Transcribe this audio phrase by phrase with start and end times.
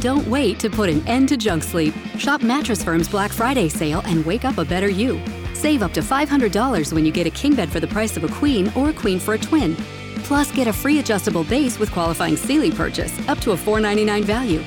[0.00, 1.92] Don't wait to put an end to junk sleep.
[2.16, 5.20] Shop Mattress Firm's Black Friday sale and wake up a better you.
[5.52, 8.28] Save up to $500 when you get a king bed for the price of a
[8.28, 9.76] queen or a queen for a twin.
[10.24, 14.64] Plus, get a free adjustable base with qualifying Sealy purchase up to a 499 value.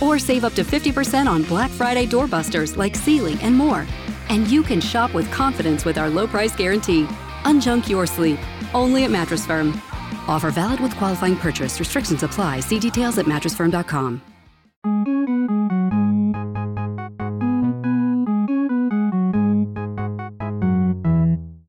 [0.00, 3.84] Or save up to 50% on Black Friday doorbusters like Sealy and more.
[4.28, 7.06] And you can shop with confidence with our low price guarantee.
[7.42, 8.38] Unjunk your sleep.
[8.72, 9.80] Only at Mattress Firm.
[10.28, 11.80] Offer valid with qualifying purchase.
[11.80, 12.60] Restrictions apply.
[12.60, 14.35] See details at mattressfirm.com.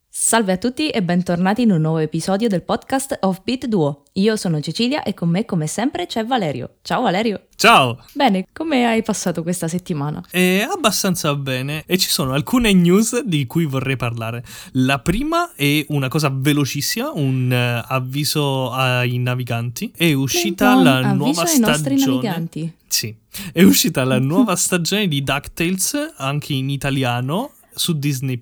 [0.10, 4.04] Salve a tutti e bentornati in un nuovo episodio del podcast of Beat Duo.
[4.14, 6.76] Io sono Cecilia e con me come sempre c'è Valerio.
[6.82, 7.44] Ciao Valerio.
[7.56, 8.04] Ciao!
[8.14, 10.24] Bene, come hai passato questa settimana?
[10.30, 14.44] È abbastanza bene e ci sono alcune news di cui vorrei parlare.
[14.74, 19.94] La prima è una cosa velocissima, un uh, avviso ai naviganti.
[19.96, 21.72] È uscita Un la avviso nuova ai stagione.
[21.72, 22.74] nostri naviganti.
[22.88, 23.16] Sì,
[23.54, 28.42] è uscita la nuova stagione di DuckTales anche in italiano su Disney+.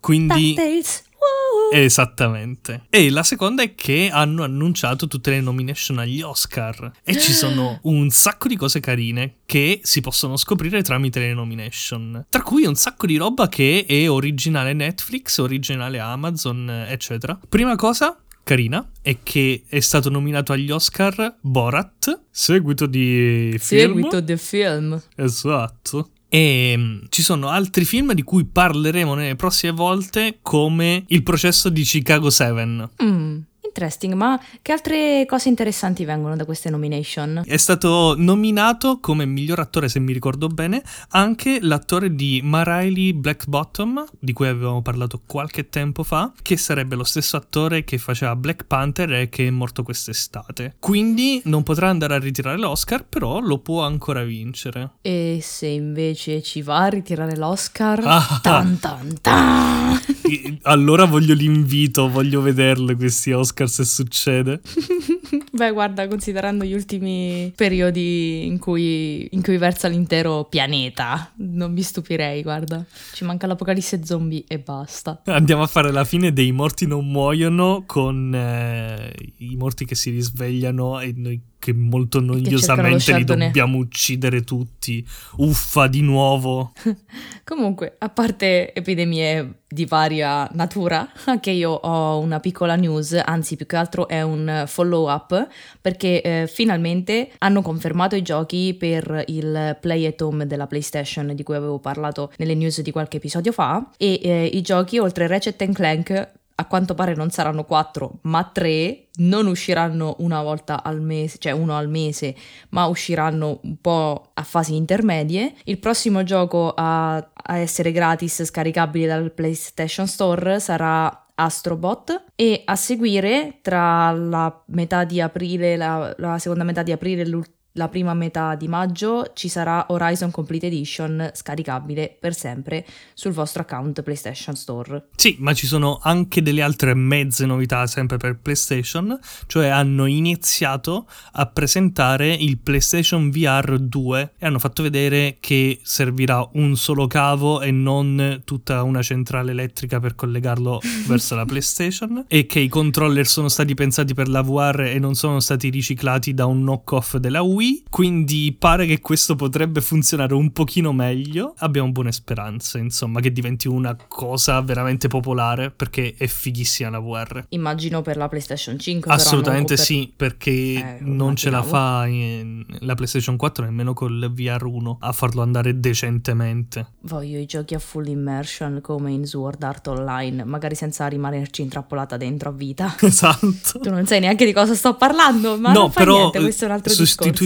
[0.00, 1.04] Quindi DuckTales.
[1.20, 1.78] Woo!
[1.78, 2.86] Esattamente.
[2.88, 7.78] E la seconda è che hanno annunciato tutte le nomination agli Oscar e ci sono
[7.84, 12.26] un sacco di cose carine che si possono scoprire tramite le nomination.
[12.28, 17.38] Tra cui un sacco di roba che è originale Netflix, originale Amazon, eccetera.
[17.48, 23.94] Prima cosa carina è che è stato nominato agli Oscar Borat, seguito di film.
[23.94, 25.02] Seguito del film.
[25.16, 26.10] Esatto.
[26.28, 31.68] E mm, ci sono altri film di cui parleremo nelle prossime volte, come Il processo
[31.68, 32.88] di Chicago 7.
[33.02, 33.38] Mm,
[33.70, 37.42] interesting, ma che altre cose interessanti vengono da queste nomination?
[37.44, 44.04] È stato nominato come miglior attore, se mi ricordo bene, anche l'attore di Mariley Blackbottom,
[44.18, 48.64] di cui avevamo parlato qualche tempo fa, che sarebbe lo stesso attore che faceva Black
[48.64, 50.74] Panther e che è morto quest'estate.
[50.78, 54.90] Quindi non potrà andare a ritirare l'Oscar, però lo può ancora vincere.
[55.00, 58.02] E se invece ci va a ritirare l'Oscar?
[58.04, 58.40] Ah.
[58.42, 60.00] Tan tan tan!
[60.62, 64.60] Allora voglio l'invito, voglio vederlo questi Oscar se succede.
[65.52, 71.82] Beh, guarda, considerando gli ultimi periodi in cui, in cui versa l'intero pianeta, non mi
[71.82, 72.84] stupirei, guarda.
[73.12, 75.22] Ci manca l'apocalisse zombie e basta.
[75.24, 80.10] Andiamo a fare la fine dei morti non muoiono con eh, i morti che si
[80.10, 83.46] risvegliano e noi che molto noiosamente li Chardonnay.
[83.48, 85.06] dobbiamo uccidere tutti.
[85.36, 86.72] Uffa, di nuovo.
[87.44, 93.66] Comunque, a parte epidemie di varia natura, anche io ho una piccola news, anzi più
[93.66, 95.39] che altro è un follow up,
[95.80, 101.42] perché eh, finalmente hanno confermato i giochi per il Play at Home della PlayStation di
[101.42, 105.72] cui avevo parlato nelle news di qualche episodio fa e eh, i giochi oltre Ratchet
[105.72, 111.38] Clank a quanto pare non saranno quattro, ma tre, non usciranno una volta al mese,
[111.38, 112.34] cioè uno al mese,
[112.70, 115.54] ma usciranno un po' a fasi intermedie.
[115.64, 122.76] Il prossimo gioco a, a essere gratis, scaricabile dal PlayStation Store, sarà Astrobot e a
[122.76, 127.88] seguire tra la metà di aprile, la, la seconda metà di aprile e l'ul- la
[127.88, 134.02] prima metà di maggio ci sarà Horizon Complete Edition scaricabile per sempre sul vostro account
[134.02, 135.08] PlayStation Store.
[135.16, 141.06] Sì, ma ci sono anche delle altre mezze novità sempre per PlayStation, cioè hanno iniziato
[141.32, 147.60] a presentare il PlayStation VR 2 e hanno fatto vedere che servirà un solo cavo
[147.60, 153.26] e non tutta una centrale elettrica per collegarlo verso la PlayStation e che i controller
[153.26, 157.42] sono stati pensati per la VR e non sono stati riciclati da un knock-off della
[157.42, 161.54] Wii, quindi pare che questo potrebbe funzionare un pochino meglio.
[161.58, 167.44] Abbiamo buone speranze, insomma, che diventi una cosa veramente popolare perché è fighissima la VR.
[167.50, 169.10] Immagino per la PlayStation 5.
[169.10, 173.92] però, Assolutamente per- sì, perché Eh, non ce la fa in- la PlayStation 4 nemmeno
[173.94, 176.86] col VR 1 a farlo andare decentemente.
[177.02, 182.16] Voglio i giochi a full immersion come in Sword Art Online, magari senza rimanerci intrappolata
[182.16, 182.94] dentro a vita.
[183.10, 183.78] Esatto.
[183.80, 186.64] Tu non sai neanche di cosa sto parlando, ma no, non fa però niente, questo
[186.64, 186.96] è un altro eh,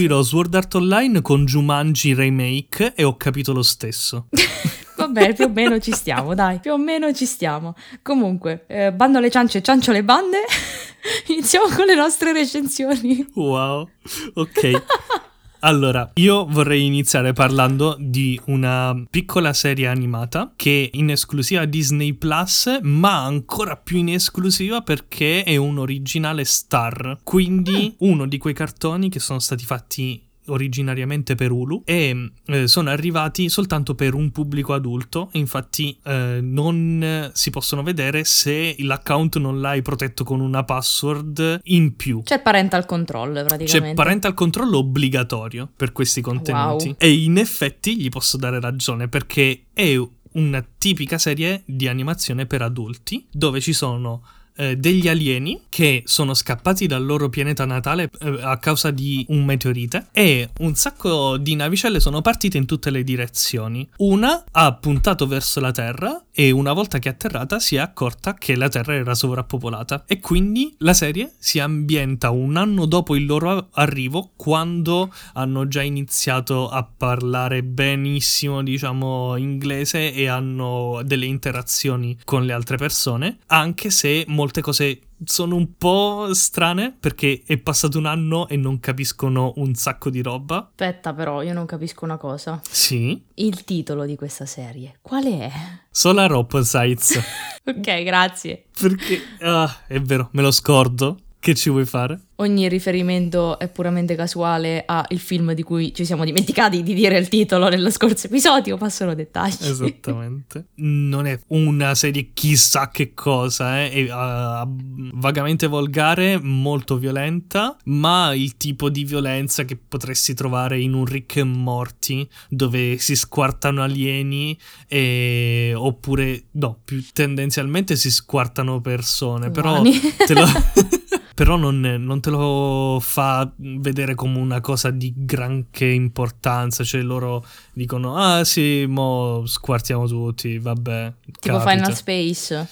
[0.05, 4.27] sostituirò Sword Art Online con Jumanji Remake e ho capito lo stesso.
[4.29, 4.73] discorso.
[4.97, 7.75] Va bene, più o meno ci stiamo, dai, più o meno ci stiamo.
[8.01, 10.43] Comunque, eh, bando alle ciance, ciancio le bande.
[11.27, 13.25] Iniziamo con le nostre recensioni.
[13.33, 13.89] Wow,
[14.35, 14.83] ok.
[15.59, 22.13] Allora, io vorrei iniziare parlando di una piccola serie animata che è in esclusiva Disney
[22.13, 27.19] Plus, ma ancora più in esclusiva perché è un originale Star.
[27.23, 32.89] Quindi uno di quei cartoni che sono stati fatti originariamente per Hulu e eh, sono
[32.89, 39.61] arrivati soltanto per un pubblico adulto, infatti eh, non si possono vedere se l'account non
[39.61, 42.21] l'hai protetto con una password in più.
[42.23, 43.65] C'è parental control praticamente.
[43.89, 46.53] C'è parental control obbligatorio per questi contenuti
[46.87, 46.95] Wow.
[46.97, 49.95] e in effetti gli posso dare ragione perché è
[50.33, 54.21] una tipica serie di animazione per adulti dove ci sono
[54.55, 59.43] eh, degli alieni che sono scappati dal loro pianeta natale eh, a causa di un
[59.43, 63.87] meteorite e un sacco di navicelle sono partite in tutte le direzioni.
[63.97, 68.33] Una ha puntato verso la Terra e una volta che è atterrata si è accorta
[68.33, 70.03] che la Terra era sovrappopolata.
[70.05, 75.81] E quindi la serie si ambienta un anno dopo il loro arrivo quando hanno già
[75.81, 83.89] iniziato a parlare benissimo diciamo inglese e hanno delle interazioni con le altre persone anche
[83.89, 89.53] se molte cose sono un po' strane perché è passato un anno e non capiscono
[89.57, 90.67] un sacco di roba.
[90.69, 92.59] Aspetta però, io non capisco una cosa.
[92.69, 93.21] Sì.
[93.35, 95.51] Il titolo di questa serie, quale è?
[95.89, 97.19] Solar Opposites.
[97.65, 98.65] ok, grazie.
[98.79, 99.19] perché...
[99.39, 101.17] Ah, è vero, me lo scordo.
[101.45, 102.19] Che ci vuoi fare?
[102.37, 107.27] Ogni riferimento è puramente casuale al film di cui ci siamo dimenticati di dire il
[107.27, 109.53] titolo nello scorso episodio, ma sono dettagli.
[109.61, 110.69] Esattamente.
[110.77, 113.91] Non è una serie chissà che cosa, eh?
[113.91, 114.67] è uh,
[115.13, 121.35] vagamente volgare, molto violenta, ma il tipo di violenza che potresti trovare in un Rick
[121.35, 124.57] e Morty, dove si squartano alieni
[124.87, 125.73] e...
[125.75, 129.99] oppure, no, più tendenzialmente si squartano persone, però Umani.
[130.25, 130.45] te lo...
[131.35, 136.83] Però non, non te lo fa vedere come una cosa di granché importanza.
[136.85, 140.57] Cioè, loro dicono: Ah, sì, mo squartiamo tutti.
[140.57, 141.13] Vabbè.
[141.41, 142.67] Tipo capita." Final Space,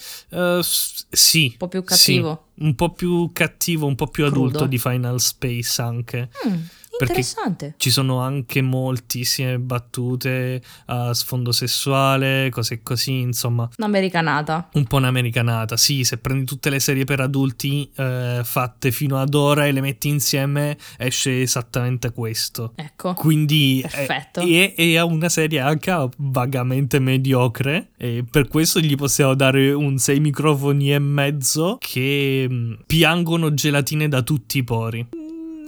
[0.62, 1.50] s- sì.
[1.52, 1.86] un po' più sì.
[1.88, 2.46] cattivo.
[2.60, 4.66] un po' più cattivo, un po' più adulto Crudo.
[4.68, 6.30] di Final Space anche.
[6.48, 6.54] Mm,
[7.00, 7.76] interessante.
[7.78, 13.70] Ci sono anche moltissime battute a sfondo sessuale, cose così, insomma.
[13.78, 14.70] Un'americanata.
[14.74, 19.34] Un po' un'americanata, sì, se prendi tutte le serie per adulti eh, fatte fino ad
[19.34, 22.74] ora e le metti insieme esce esattamente questo.
[22.76, 23.14] Ecco.
[23.14, 24.42] Quindi è, Perfetto.
[24.42, 30.20] è, è una serie anche vagamente mediocre e per questo gli possiamo dare un 6
[30.20, 35.08] microfoni e mezzo che mm, piangono gelatine da tutti i pori.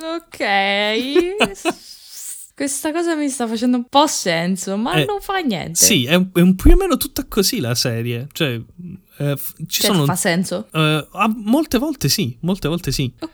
[0.01, 1.73] Ok.
[2.55, 5.75] Questa cosa mi sta facendo un po' senso, ma Eh, non fa niente.
[5.85, 8.27] Sì, è, è un più o meno tutta così la serie.
[8.31, 8.61] Cioè,
[9.17, 9.35] eh,
[9.67, 10.05] ci Cioè, sono...
[10.05, 10.67] fa senso.
[10.71, 13.11] eh, ah, molte volte sì, molte volte sì.
[13.19, 13.29] Ok.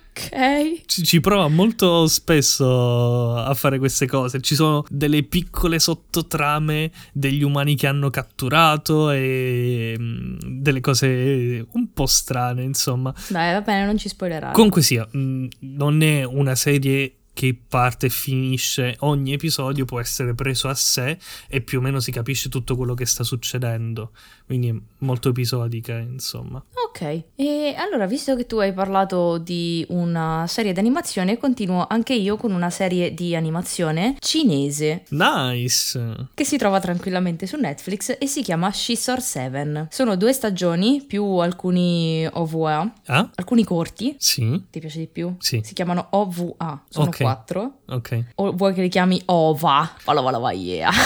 [0.85, 4.41] Ci, ci prova molto spesso a fare queste cose.
[4.41, 11.93] Ci sono delle piccole sottotrame degli umani che hanno catturato e mm, delle cose un
[11.93, 13.13] po' strane, insomma.
[13.29, 14.53] Dai, va bene, non ci spoilerare.
[14.53, 20.35] Comunque sia, mm, non è una serie che parte e finisce, ogni episodio può essere
[20.35, 21.17] preso a sé
[21.47, 24.11] e più o meno si capisce tutto quello che sta succedendo.
[24.45, 26.63] Quindi è molto episodica, insomma.
[26.87, 32.13] Ok, e allora visto che tu hai parlato di una serie di animazione, continuo anche
[32.13, 36.27] io con una serie di animazione cinese Nice!
[36.35, 39.87] che si trova tranquillamente su Netflix e si chiama Shizor 7.
[39.89, 43.29] Sono due stagioni più alcuni OVA, Ah?
[43.33, 44.15] alcuni corti.
[44.19, 44.65] Sì?
[44.69, 45.33] Ti piace di più?
[45.39, 45.61] Sì.
[45.63, 47.17] Si chiamano OVA, sono Ok.
[47.31, 47.79] Quattro.
[47.87, 48.25] Ok.
[48.35, 49.95] O vuoi che li chiami OVA?
[50.03, 50.91] Vala vala va, yeah.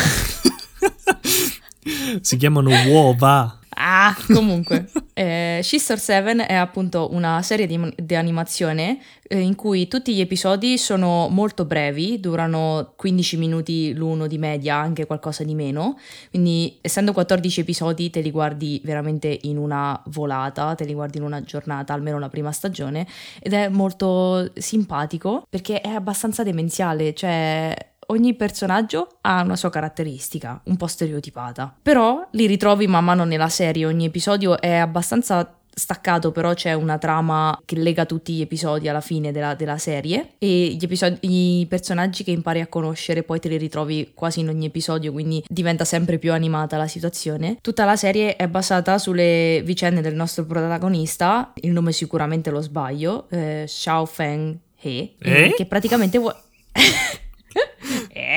[2.21, 3.59] Si chiamano uova.
[3.77, 9.87] Ah, comunque, eh, Sister 7 è appunto una serie di, di animazione eh, in cui
[9.87, 15.55] tutti gli episodi sono molto brevi, durano 15 minuti l'uno di media, anche qualcosa di
[15.55, 15.97] meno,
[16.29, 21.23] quindi essendo 14 episodi te li guardi veramente in una volata, te li guardi in
[21.23, 23.05] una giornata, almeno la prima stagione,
[23.41, 27.75] ed è molto simpatico perché è abbastanza demenziale, cioè
[28.07, 31.75] ogni personaggio ha una sua caratteristica, un po' stereotipata.
[31.81, 36.97] Però li ritrovi man mano nella serie, ogni episodio è abbastanza staccato, però c'è una
[36.97, 41.65] trama che lega tutti gli episodi alla fine della, della serie e gli episodi, i
[41.67, 45.83] personaggi che impari a conoscere poi te li ritrovi quasi in ogni episodio, quindi diventa
[45.83, 47.57] sempre più animata la situazione.
[47.59, 53.27] Tutta la serie è basata sulle vicende del nostro protagonista, il nome sicuramente lo sbaglio,
[53.29, 55.53] eh, Xiao Feng He, Eh?
[55.57, 56.37] che praticamente vuole...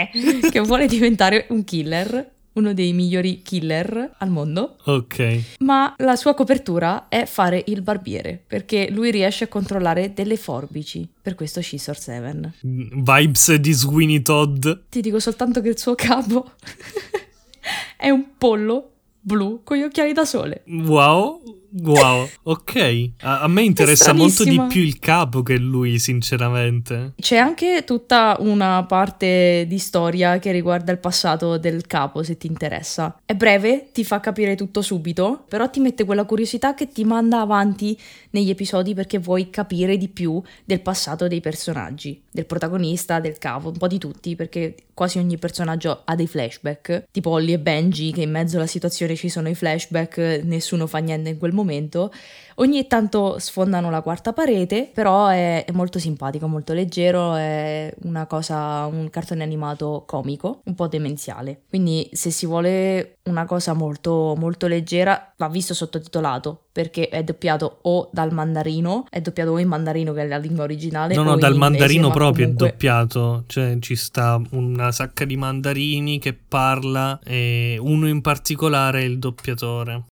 [0.51, 5.57] che vuole diventare un killer, uno dei migliori killer al mondo, Ok.
[5.61, 11.09] ma la sua copertura è fare il barbiere, perché lui riesce a controllare delle forbici,
[11.23, 12.53] per questo Scissor 7.
[12.63, 14.67] Vibes di Sweeney Todd.
[14.89, 16.53] Ti dico soltanto che il suo capo
[17.97, 20.63] è un pollo blu con gli occhiali da sole.
[20.67, 21.41] Wow.
[21.71, 23.11] Wow, ok.
[23.21, 27.13] A, a me interessa molto di più il capo che lui, sinceramente.
[27.21, 32.47] C'è anche tutta una parte di storia che riguarda il passato del capo, se ti
[32.47, 33.21] interessa.
[33.25, 37.41] È breve, ti fa capire tutto subito, però ti mette quella curiosità che ti manda
[37.41, 37.99] avanti
[38.31, 43.69] negli episodi perché vuoi capire di più del passato dei personaggi, del protagonista, del capo,
[43.69, 48.13] un po' di tutti, perché quasi ogni personaggio ha dei flashback, tipo Holly e Benji
[48.13, 51.58] che in mezzo alla situazione ci sono i flashback, nessuno fa niente in quel momento
[51.59, 52.13] momento.
[52.61, 58.27] Ogni tanto sfondano la quarta parete, però è, è, molto simpatico, molto leggero, è una
[58.27, 61.63] cosa, un cartone animato comico, un po' demenziale.
[61.69, 67.79] Quindi se si vuole una cosa molto, molto leggera, va visto sottotitolato, perché è doppiato
[67.83, 71.15] o dal mandarino, è doppiato o in mandarino che è la lingua originale.
[71.15, 72.67] No, no, dal inglese, mandarino proprio comunque...
[72.67, 79.03] è doppiato, cioè ci sta una sacca di mandarini che parla e uno in particolare
[79.03, 80.07] è il doppiatore.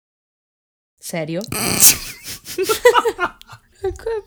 [1.05, 1.43] Serio?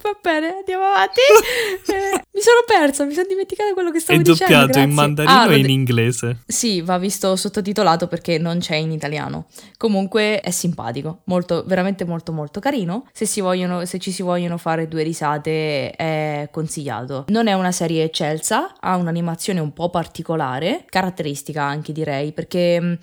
[0.03, 1.22] Va bene, andiamo avanti.
[1.89, 4.43] Eh, mi sono persa, mi sono dimenticata quello che stavo dicendo.
[4.43, 6.39] È doppiato dicendo, in mandarino ah, e in inglese.
[6.46, 9.46] Sì, va visto sottotitolato perché non c'è in italiano.
[9.77, 13.07] Comunque è simpatico, molto, veramente molto molto carino.
[13.13, 17.25] Se, si vogliono, se ci si vogliono fare due risate è consigliato.
[17.29, 22.93] Non è una serie eccelsa, ha un'animazione un po' particolare, caratteristica anche direi, perché mm,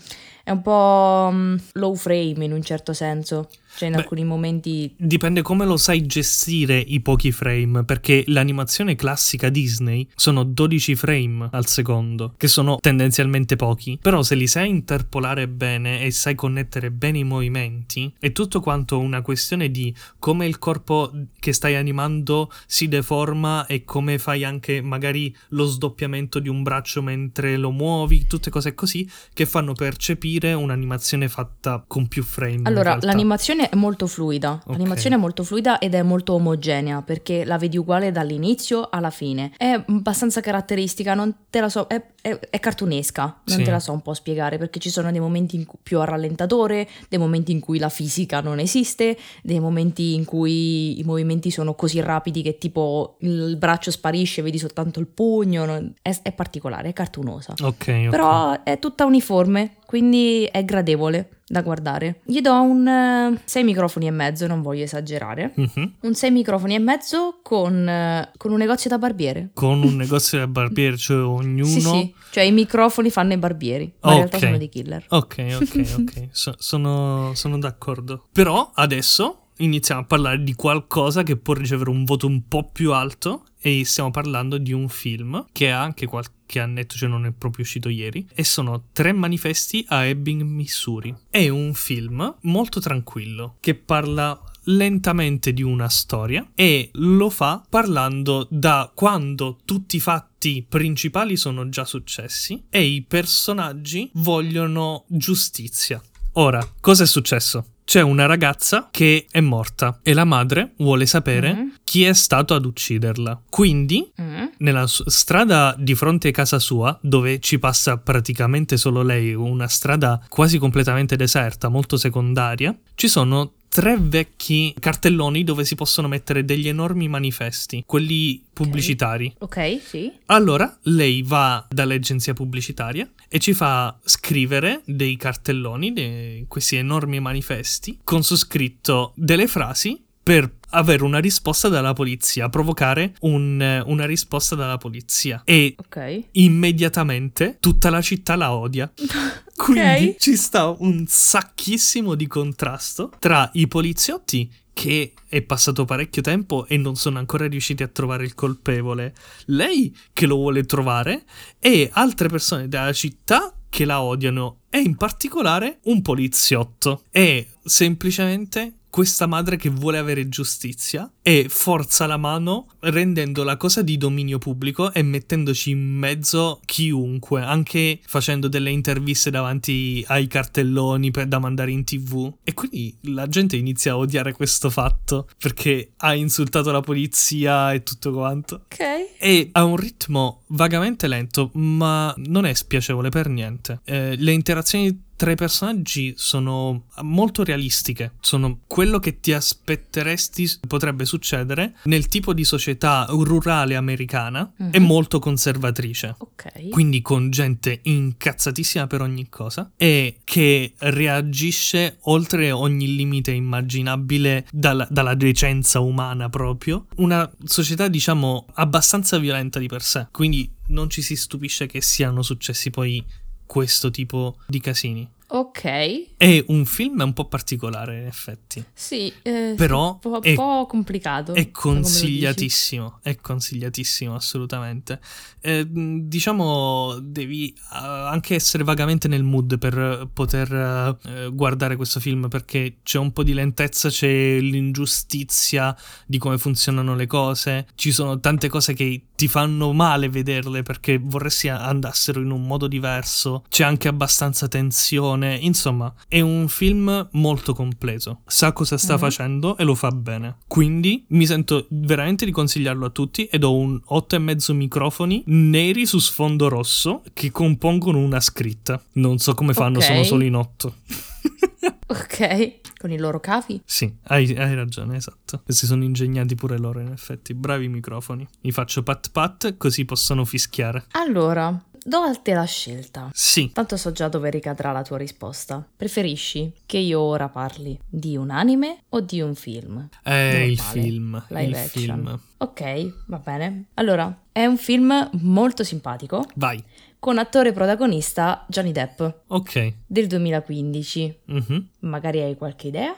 [0.44, 3.48] è un po' um, low frame in un certo senso.
[3.76, 4.94] Cioè, in Beh, alcuni momenti.
[4.96, 11.48] Dipende come lo sai gestire i pochi frame, perché l'animazione classica Disney sono 12 frame
[11.50, 13.98] al secondo, che sono tendenzialmente pochi.
[14.00, 19.00] Però se li sai interpolare bene e sai connettere bene i movimenti, è tutto quanto
[19.00, 21.10] una questione di come il corpo
[21.40, 27.02] che stai animando si deforma e come fai anche magari lo sdoppiamento di un braccio
[27.02, 32.62] mentre lo muovi, tutte cose così che fanno percepire dire un'animazione fatta con più frame.
[32.64, 34.60] Allora, l'animazione è molto fluida.
[34.62, 34.76] Okay.
[34.76, 39.52] L'animazione è molto fluida ed è molto omogenea perché la vedi uguale dall'inizio alla fine.
[39.56, 43.62] È abbastanza caratteristica, non te la so, è, è, è cartunesca, non sì.
[43.62, 46.04] te la so un po' spiegare perché ci sono dei momenti in cui più a
[46.04, 51.50] rallentatore, dei momenti in cui la fisica non esiste, dei momenti in cui i movimenti
[51.50, 56.32] sono così rapidi che tipo il braccio sparisce, vedi soltanto il pugno, non, è, è,
[56.32, 57.54] particolare, è cartunosa.
[57.60, 58.08] Ok, okay.
[58.08, 62.20] Però è tutta uniforme, quindi è gradevole da guardare.
[62.24, 65.52] Gli do un 6 uh, microfoni e mezzo, non voglio esagerare.
[65.56, 65.92] Uh-huh.
[66.00, 69.50] Un 6 microfoni e mezzo con, uh, con, un negozio da barbiere.
[69.52, 71.66] Con un negozio da barbiere, cioè ognuno...
[71.66, 74.12] sì, sì, cioè i microfoni fanno i barbieri, ma okay.
[74.12, 75.04] in realtà sono dei killer.
[75.08, 78.26] Ok, ok, ok, so, sono, sono d'accordo.
[78.32, 82.92] Però adesso iniziamo a parlare di qualcosa che può ricevere un voto un po' più
[82.92, 87.32] alto e stiamo parlando di un film che ha anche qualche annetto, cioè non è
[87.32, 91.14] proprio uscito ieri, e sono Tre manifesti a Ebbing, Missouri.
[91.30, 98.46] È un film molto tranquillo che parla lentamente di una storia e lo fa parlando
[98.50, 106.02] da quando tutti i fatti principali sono già successi e i personaggi vogliono giustizia.
[106.32, 107.73] Ora, cosa è successo?
[107.84, 111.68] C'è una ragazza che è morta e la madre vuole sapere mm.
[111.84, 113.42] chi è stato ad ucciderla.
[113.50, 114.44] Quindi, mm.
[114.58, 120.20] nella strada di fronte a casa sua, dove ci passa praticamente solo lei, una strada
[120.28, 126.68] quasi completamente deserta, molto secondaria, ci sono tre vecchi cartelloni dove si possono mettere degli
[126.68, 129.34] enormi manifesti, quelli pubblicitari.
[129.40, 130.12] Ok, sì.
[130.26, 137.98] Allora lei va dall'agenzia pubblicitaria e ci fa scrivere dei cartelloni, de- questi enormi manifesti,
[138.04, 144.54] con su scritto delle frasi per avere una risposta dalla polizia, provocare un, una risposta
[144.54, 145.42] dalla polizia.
[145.44, 146.28] E okay.
[146.32, 148.90] immediatamente tutta la città la odia.
[149.56, 150.16] Quindi okay.
[150.18, 156.76] ci sta un sacchissimo di contrasto tra i poliziotti che è passato parecchio tempo e
[156.76, 159.14] non sono ancora riusciti a trovare il colpevole,
[159.46, 161.24] lei che lo vuole trovare
[161.60, 167.04] e altre persone della città che la odiano e in particolare un poliziotto.
[167.10, 173.82] E semplicemente questa madre che vuole avere giustizia e forza la mano rendendo la cosa
[173.82, 181.10] di dominio pubblico e mettendoci in mezzo chiunque, anche facendo delle interviste davanti ai cartelloni
[181.10, 182.34] per, da mandare in tv.
[182.44, 187.82] E quindi la gente inizia a odiare questo fatto perché ha insultato la polizia e
[187.82, 188.66] tutto quanto.
[188.66, 188.78] Ok.
[189.18, 193.80] E ha un ritmo vagamente lento, ma non è spiacevole per niente.
[193.82, 201.04] Eh, le interazioni tra i personaggi sono molto realistiche, sono quello che ti aspetteresti potrebbe
[201.04, 204.70] succedere nel tipo di società rurale americana Mhm.
[204.72, 206.14] e molto conservatrice.
[206.18, 206.68] Ok.
[206.70, 214.86] Quindi con gente incazzatissima per ogni cosa e che reagisce oltre ogni limite immaginabile dalla,
[214.90, 216.86] dalla decenza umana proprio.
[216.96, 220.08] Una società diciamo abbastanza violenta di per sé.
[220.10, 223.04] Quindi non ci si stupisce che siano successi poi
[223.46, 225.08] questo tipo di casini.
[225.34, 226.14] Ok.
[226.16, 228.64] È un film un po' particolare in effetti.
[228.72, 231.34] Sì, eh, Però un po', è- po' complicato.
[231.34, 235.00] È consigliatissimo, è consigliatissimo assolutamente.
[235.40, 242.28] Eh, diciamo, devi eh, anche essere vagamente nel mood per poter eh, guardare questo film
[242.28, 245.76] perché c'è un po' di lentezza, c'è l'ingiustizia
[246.06, 250.98] di come funzionano le cose, ci sono tante cose che ti fanno male vederle perché
[250.98, 257.54] vorresti andassero in un modo diverso, c'è anche abbastanza tensione, insomma, è un film molto
[257.54, 258.98] completo, sa cosa sta Mhm.
[258.98, 260.36] facendo e lo fa bene.
[260.46, 265.98] Quindi mi sento veramente di consigliarlo a tutti ed ho un 8,5 microfoni neri su
[265.98, 268.82] sfondo rosso che compongono una scritta.
[268.92, 269.84] Non so come fanno, Ok.
[269.84, 270.74] sono solo in 8.
[271.86, 272.60] Ok.
[272.78, 273.60] Con i loro cavi?
[273.64, 275.42] Sì, hai, hai ragione, esatto.
[275.46, 277.32] E si sono ingegnati pure loro, in effetti.
[277.34, 278.26] Bravi microfoni.
[278.42, 280.84] Mi faccio pat pat così possono fischiare.
[280.92, 283.10] Allora, do a te la scelta.
[283.12, 285.66] Sì, Tanto so già dove ricadrà la tua risposta.
[285.76, 289.88] Preferisci che io ora parli di un anime o di un film?
[290.02, 291.22] è il film.
[291.28, 291.70] Live il action.
[291.82, 292.20] film.
[292.38, 293.66] Ok, va bene.
[293.74, 296.62] Allora, è un film molto simpatico Vai.
[296.98, 299.72] con attore protagonista Johnny Depp Ok.
[299.86, 301.18] del 2015.
[301.26, 301.68] Mhm.
[301.80, 302.94] Magari hai qualche idea?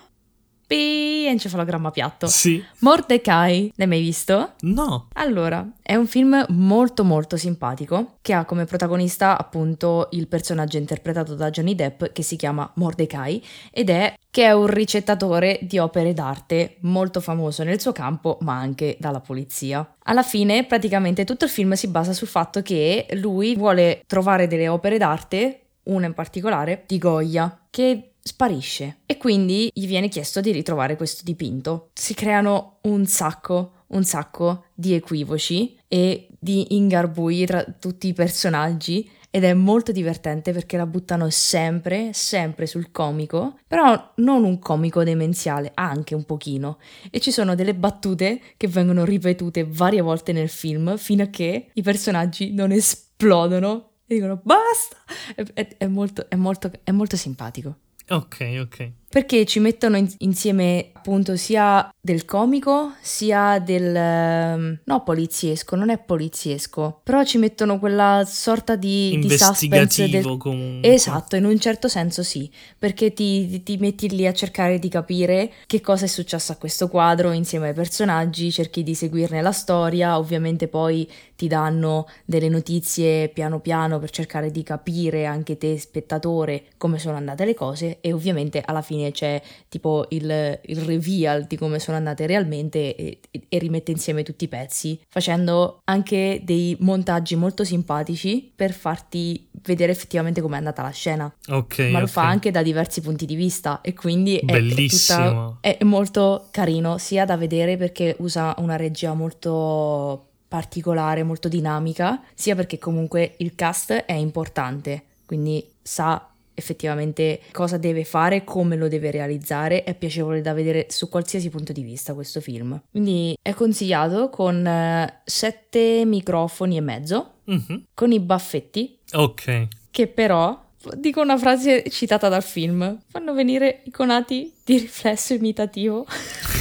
[0.66, 2.26] P encefalogramma piatto.
[2.26, 2.62] Sì.
[2.80, 4.54] Mordecai, l'hai mai visto?
[4.60, 5.08] No.
[5.14, 11.34] Allora, è un film molto molto simpatico che ha come protagonista appunto il personaggio interpretato
[11.34, 16.12] da Johnny Depp che si chiama Mordecai ed è che è un ricettatore di opere
[16.12, 19.94] d'arte molto famoso nel suo campo ma anche dalla polizia.
[20.04, 24.68] Alla fine praticamente tutto il film si basa sul fatto che lui vuole trovare delle
[24.68, 30.50] opere d'arte, una in particolare di Goya, che sparisce e quindi gli viene chiesto di
[30.50, 31.90] ritrovare questo dipinto.
[31.94, 39.08] Si creano un sacco, un sacco di equivoci e di ingarbugli tra tutti i personaggi
[39.30, 45.04] ed è molto divertente perché la buttano sempre, sempre sul comico, però non un comico
[45.04, 46.78] demenziale, anche un pochino.
[47.10, 51.68] E ci sono delle battute che vengono ripetute varie volte nel film fino a che
[51.72, 54.96] i personaggi non esplodono e dicono basta.
[55.34, 57.76] È, è- è molto, è molto, è molto simpatico.
[58.10, 58.92] Ok, ok.
[59.16, 63.94] Perché ci mettono in- insieme appunto sia del comico sia del...
[63.96, 70.36] ehm, no poliziesco, non è poliziesco, però ci mettono quella sorta di, di Investigativo del...
[70.36, 70.92] comunque.
[70.92, 75.50] Esatto, in un certo senso sì, perché ti- ti metti lì a cercare di capire
[75.66, 80.18] che cosa è successo a questo quadro insieme ai personaggi, cerchi di seguirne la storia,
[80.18, 86.64] ovviamente poi ti danno delle notizie piano piano per cercare di capire anche te spettatore
[86.76, 91.56] come sono andate le cose e ovviamente alla fine c'è tipo il, il reveal di
[91.56, 97.36] come sono andate realmente e, e rimette insieme tutti i pezzi facendo anche dei montaggi
[97.36, 102.10] molto simpatici per farti vedere effettivamente com'è andata la scena Ok, ma lo ok.
[102.10, 107.24] fa anche da diversi punti di vista e quindi è, tutta- è molto carino sia
[107.24, 113.92] da vedere perché usa una regia molto particolare, molto dinamica, sia perché comunque il cast
[113.92, 120.52] è importante, quindi sa effettivamente cosa deve fare, come lo deve realizzare, è piacevole da
[120.52, 122.82] vedere su qualsiasi punto di vista questo film.
[122.90, 127.84] Quindi è consigliato con eh, sette microfoni e mezzo, Mhm.
[127.94, 129.68] con i baffetti, Ok.
[129.90, 130.60] che però,
[130.96, 136.06] dico una frase citata dal film, fanno venire i conati di riflesso imitativo.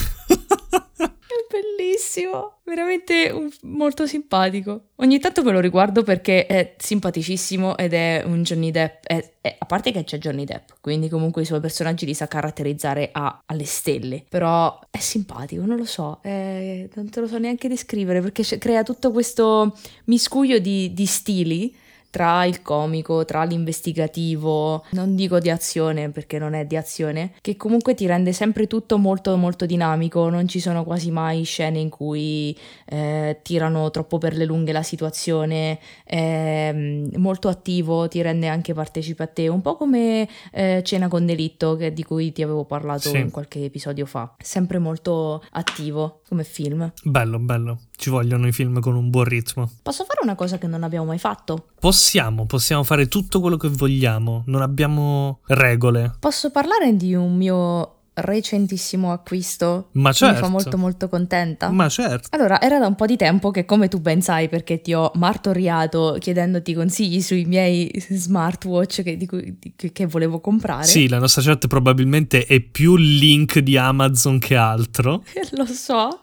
[1.89, 4.86] Bellissimo, veramente un- molto simpatico.
[4.95, 9.56] Ogni tanto me lo riguardo perché è simpaticissimo ed è un Johnny Depp, è- è-
[9.60, 13.43] a parte che c'è Johnny Depp, quindi comunque i suoi personaggi li sa caratterizzare a-
[13.45, 18.19] alle stelle, però è simpatico, non lo so, è- non te lo so neanche descrivere
[18.19, 21.76] perché crea tutto questo miscuglio di, di stili
[22.15, 27.58] tra il comico, tra l'investigativo, non dico di azione perché non è di azione, che
[27.58, 31.89] comunque ti rende sempre tutto molto molto dinamico, non ci sono quasi mai scene in
[31.89, 38.47] cui eh, tirano troppo per le lunghe la situazione, è mm, molto attivo, ti rende
[38.47, 42.41] anche partecipe a te, un po' come eh, Cena con delitto che- di cui ti
[42.43, 43.17] avevo parlato Sì.
[43.17, 46.89] in qualche episodio fa, sempre molto attivo come film.
[47.04, 47.80] Bello, bello.
[47.97, 49.69] Ci vogliono i film con un buon ritmo.
[49.81, 51.67] Posso fare una cosa che non abbiamo mai fatto?
[51.79, 54.43] Possiamo, possiamo fare tutto quello che vogliamo.
[54.47, 56.15] Non abbiamo regole.
[56.19, 59.89] Posso parlare di un mio recentissimo acquisto.
[59.93, 60.36] Ma certo.
[60.36, 61.69] Mi fa molto molto contenta.
[61.69, 62.29] Ma certo.
[62.31, 65.12] Allora, era da un po' di tempo che come tu ben sai, perché ti ho
[65.15, 70.86] martoriato chiedendoti consigli sui miei smartwatch che, di cui, di, che volevo comprare.
[70.86, 75.23] Sì, la nostra chat probabilmente è più link di Amazon che altro.
[75.51, 76.21] Lo so.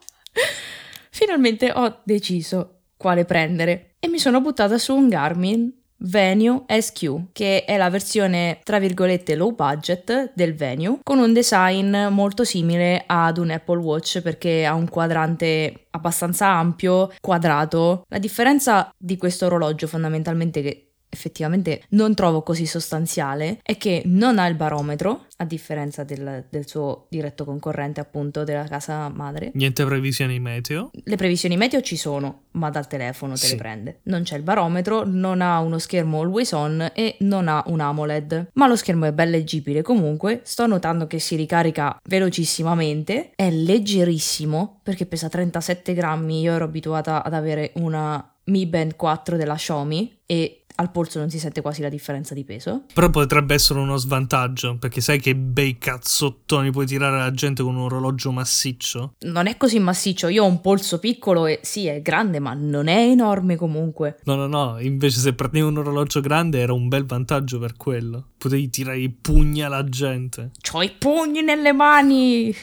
[1.15, 5.71] Finalmente ho deciso quale prendere e mi sono buttata su un Garmin
[6.05, 12.07] Venue SQ, che è la versione tra virgolette low budget del Venue, con un design
[12.09, 18.05] molto simile ad un Apple Watch perché ha un quadrante abbastanza ampio, quadrato.
[18.09, 24.39] La differenza di questo orologio fondamentalmente che effettivamente non trovo così sostanziale è che non
[24.39, 29.51] ha il barometro, a differenza del, del, suo diretto concorrente appunto della casa madre.
[29.55, 30.91] Niente previsioni meteo?
[30.93, 33.51] Le previsioni meteo ci sono, ma dal telefono te sì.
[33.51, 34.01] le prende.
[34.05, 38.51] Non c'è il barometro, non ha uno schermo always on e non ha un AMOLED,
[38.55, 44.81] ma lo schermo è ben leggibile comunque, sto notando che si ricarica velocissimamente, è leggerissimo
[44.83, 50.21] perché pesa 37 grammi, io ero abituata ad avere una Mi Band 4 della Xiaomi
[50.27, 52.85] e al polso non si sente quasi la differenza di peso.
[52.93, 57.77] Però potrebbe essere uno svantaggio, perché sai che bei cazzottoni puoi tirare alla gente con
[57.77, 59.15] un orologio massiccio?
[59.21, 62.89] Non è così massiccio, io ho un polso piccolo e sì, è grande, ma non
[62.89, 64.19] è enorme comunque.
[64.25, 68.29] No, no, no, invece se prendevi un orologio grande era un bel vantaggio per quello.
[68.39, 70.51] Potevi tirare i pugni alla gente.
[70.61, 72.55] C'ho i pugni nelle mani!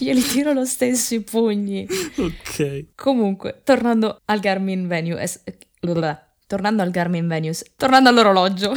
[0.00, 1.86] Io li tiro lo stesso i pugni.
[2.16, 2.86] Ok.
[2.96, 5.20] Comunque, tornando al Garmin Venue...
[5.20, 5.42] Es-
[6.48, 8.72] tornando al Garmin Venus, tornando all'orologio.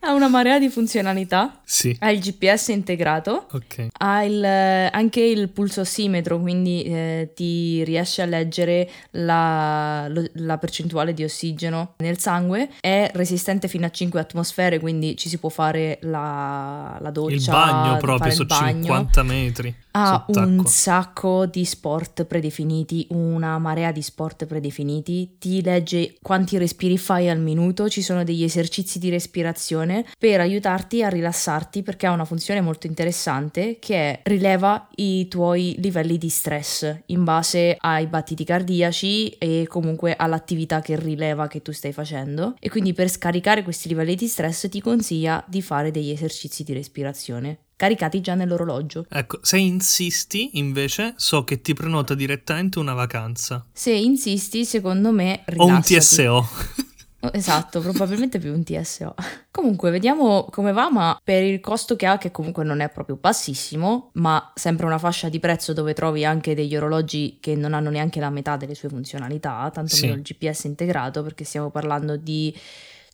[0.00, 1.60] Ha una marea di funzionalità.
[1.64, 1.96] Sì.
[1.98, 3.46] Ha il GPS integrato.
[3.52, 3.88] Ok.
[3.98, 11.12] Ha il, anche il pulsossimetro, quindi eh, ti riesce a leggere la, lo, la, percentuale
[11.12, 12.70] di ossigeno nel sangue.
[12.80, 17.34] È resistente fino a 5 atmosfere, quindi ci si può fare la, la doccia.
[17.34, 19.74] Il bagno proprio su 50 metri.
[19.98, 25.36] Ha un sacco di sport predefiniti, una marea di sport predefiniti.
[25.38, 27.88] Ti legge quanti respiri fai al minuto.
[27.88, 29.75] Ci sono degli esercizi di respirazione
[30.18, 35.74] per aiutarti a rilassarti perché ha una funzione molto interessante che è rileva i tuoi
[35.78, 41.72] livelli di stress in base ai battiti cardiaci e comunque all'attività che rileva che tu
[41.72, 46.10] stai facendo e quindi per scaricare questi livelli di stress ti consiglia di fare degli
[46.10, 49.04] esercizi di respirazione caricati già nell'orologio.
[49.08, 53.66] Ecco, se insisti, invece, so che ti prenota direttamente una vacanza.
[53.70, 55.92] Se insisti, secondo me, rilassati.
[55.92, 56.48] O un TSO.
[57.32, 59.14] Esatto, probabilmente più un TSO.
[59.50, 63.16] Comunque, vediamo come va, ma per il costo che ha, che comunque non è proprio
[63.16, 67.90] bassissimo, ma sempre una fascia di prezzo dove trovi anche degli orologi che non hanno
[67.90, 70.06] neanche la metà delle sue funzionalità, tanto sì.
[70.06, 72.54] meno il GPS integrato, perché stiamo parlando di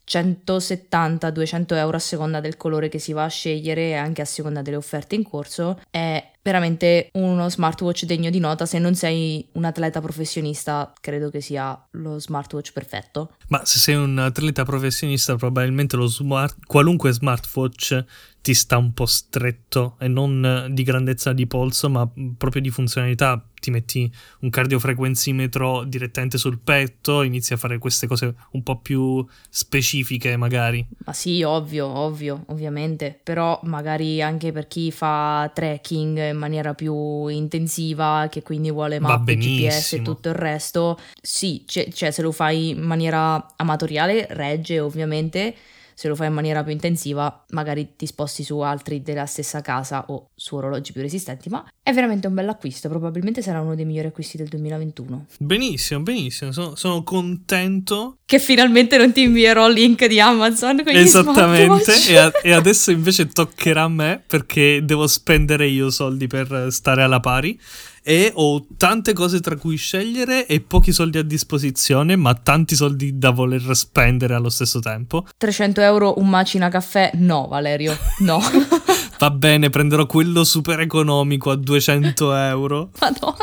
[0.08, 4.62] 170-200 euro a seconda del colore che si va a scegliere e anche a seconda
[4.62, 8.66] delle offerte in corso, è veramente uno smartwatch degno di nota.
[8.66, 13.36] Se non sei un atleta professionista, credo che sia lo smartwatch perfetto.
[13.48, 18.04] Ma se sei un atleta professionista, probabilmente lo smart, qualunque smartwatch
[18.42, 23.46] ti sta un po' stretto e non di grandezza di polso, ma proprio di funzionalità.
[23.62, 29.24] Ti metti un cardiofrequenzimetro direttamente sul petto, inizi a fare queste cose un po' più
[29.48, 30.84] specifiche, magari.
[31.04, 33.16] Ma sì, ovvio, ovvio, ovviamente.
[33.22, 39.36] Però magari anche per chi fa trekking in maniera più intensiva, che quindi vuole mappe,
[39.36, 44.80] GPS e tutto il resto, sì, cioè, cioè se lo fai in maniera amatoriale, regge
[44.80, 45.54] ovviamente
[45.94, 50.06] se lo fai in maniera più intensiva, magari ti sposti su altri della stessa casa
[50.08, 53.84] o su orologi più resistenti, ma è veramente un bel acquisto, probabilmente sarà uno dei
[53.84, 55.26] migliori acquisti del 2021.
[55.38, 58.16] Benissimo, benissimo, sono, sono contento.
[58.24, 63.28] Che finalmente non ti invierò il link di Amazon Esattamente, e, a- e adesso invece
[63.28, 67.56] toccherà a me perché devo spendere io soldi per stare alla pari
[68.02, 73.16] e ho tante cose tra cui scegliere e pochi soldi a disposizione, ma tanti soldi
[73.16, 75.24] da voler spendere allo stesso tempo.
[75.36, 77.12] 300 euro un macina caffè?
[77.14, 78.40] No, Valerio, no.
[79.22, 82.90] Va bene, prenderò quello super economico a 200 euro.
[82.98, 83.36] Madonna.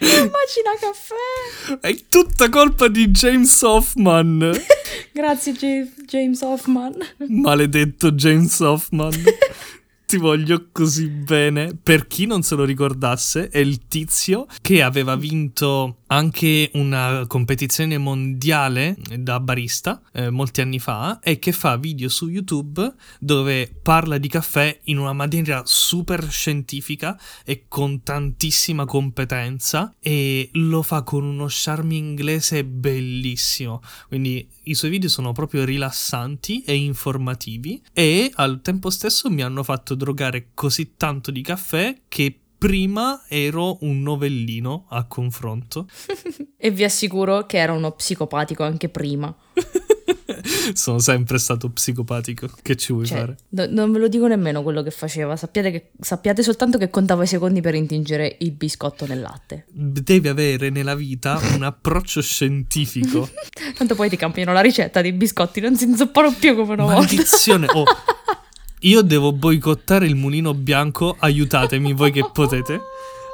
[0.00, 1.78] Macina caffè.
[1.80, 4.52] È tutta colpa di James Hoffman.
[5.14, 6.94] Grazie J- James Hoffman.
[7.26, 9.14] Maledetto James Hoffman.
[10.06, 11.76] Ti voglio così bene.
[11.82, 17.98] Per chi non se lo ricordasse, è il tizio che aveva vinto anche una competizione
[17.98, 24.18] mondiale da barista eh, molti anni fa e che fa video su YouTube dove parla
[24.18, 25.85] di caffè in una maniera super
[26.28, 33.82] scientifica e con tantissima competenza e lo fa con uno charme inglese bellissimo.
[34.08, 39.62] Quindi i suoi video sono proprio rilassanti e informativi e al tempo stesso mi hanno
[39.62, 45.86] fatto drogare così tanto di caffè che prima ero un novellino a confronto.
[46.56, 49.34] e vi assicuro che era uno psicopatico anche prima.
[50.74, 52.48] Sono sempre stato psicopatico.
[52.62, 53.36] Che ci vuoi cioè, fare?
[53.50, 55.36] No, non ve lo dico nemmeno quello che faceva.
[55.36, 59.66] Sappiate, che, sappiate soltanto che contava i secondi per intingere il biscotto nel latte.
[59.68, 63.28] Devi avere nella vita un approccio scientifico.
[63.76, 67.66] Tanto poi ti cambiano la ricetta dei biscotti, non si inzuppano più come una Maledizione.
[67.72, 67.90] volta.
[67.90, 67.94] Oh,
[68.80, 71.16] io devo boicottare il mulino bianco.
[71.18, 72.80] Aiutatemi voi che potete.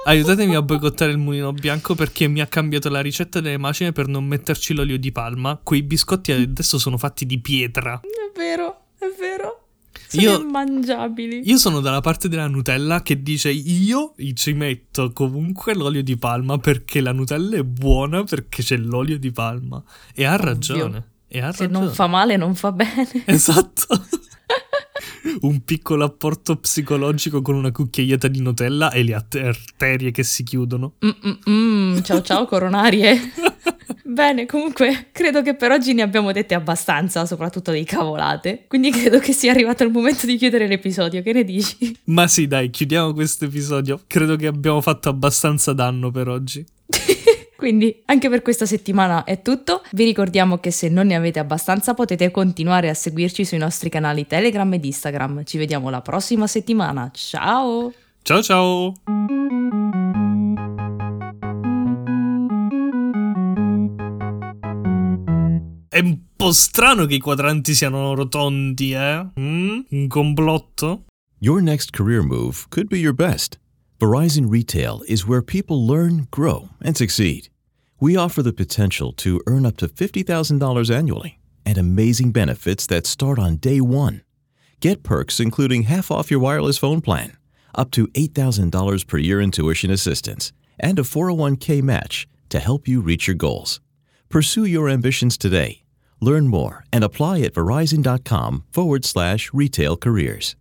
[0.05, 4.09] Aiutatemi a boicottare il mulino bianco perché mi ha cambiato la ricetta delle macine per
[4.09, 5.61] non metterci l'olio di palma.
[5.63, 8.01] Quei biscotti adesso sono fatti di pietra.
[8.01, 9.69] È vero, è vero.
[10.09, 11.43] Sono io, immangiabili.
[11.49, 16.59] Io sono dalla parte della Nutella che dice io ci metto comunque l'olio di palma
[16.59, 19.81] perché la Nutella è buona perché c'è l'olio di palma.
[20.15, 21.11] E ha ragione.
[21.29, 21.85] E ha Se ragione.
[21.87, 23.09] non fa male non fa bene.
[23.27, 23.87] Esatto.
[25.43, 30.95] un piccolo apporto psicologico con una cucchiaietta di Nutella e le arterie che si chiudono.
[31.05, 32.03] Mm-mm-mm.
[32.03, 33.21] Ciao ciao coronarie.
[34.05, 38.65] Bene, comunque credo che per oggi ne abbiamo dette abbastanza, soprattutto di cavolate.
[38.69, 41.23] Quindi credo che sia arrivato il momento di chiudere l'episodio.
[41.23, 41.97] Che ne dici?
[42.05, 44.01] Ma sì, dai, chiudiamo questo episodio.
[44.07, 46.65] Credo che abbiamo fatto abbastanza danno per oggi.
[47.63, 49.85] Quindi anche per questa settimana è tutto.
[49.93, 54.27] Vi ricordiamo che se non ne avete abbastanza potete continuare a seguirci sui nostri canali
[54.27, 55.45] Telegram ed Instagram.
[55.45, 57.09] Ci vediamo la prossima settimana.
[57.15, 57.93] Ciao!
[58.23, 58.95] Ciao ciao!
[65.89, 69.25] È un po' strano che i quadranti siano rotondi, eh?
[69.39, 69.81] Mm?
[69.89, 71.05] Un complotto?
[71.39, 73.61] Your next career move could be your best.
[74.01, 77.52] Verizon Retail is where people learn, grow, and succeed.
[78.03, 83.39] We offer the potential to earn up to $50,000 annually and amazing benefits that start
[83.39, 84.23] on day one.
[84.81, 87.37] Get perks including half off your wireless phone plan,
[87.77, 93.01] up to $8,000 per year in tuition assistance, and a 401k match to help you
[93.01, 93.81] reach your goals.
[94.29, 95.85] Pursue your ambitions today.
[96.19, 100.57] Learn more and apply at verizon.com forward slash retail careers.